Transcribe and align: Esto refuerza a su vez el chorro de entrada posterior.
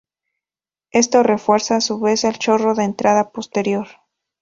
Esto 0.89 1.21
refuerza 1.21 1.75
a 1.75 1.81
su 1.81 1.99
vez 1.99 2.23
el 2.23 2.39
chorro 2.39 2.73
de 2.73 2.85
entrada 2.85 3.29
posterior. 3.31 3.87